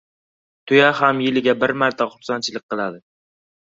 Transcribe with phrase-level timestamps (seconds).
[0.71, 3.05] •Tuya ham yiliga bir marta xursandchilik qiladi.